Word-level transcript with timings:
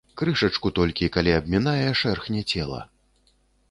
Крышачку 0.19 0.71
толькі, 0.79 1.11
калі 1.17 1.37
абмінае, 1.43 1.87
шэрхне 2.03 2.41
цела. 2.53 2.85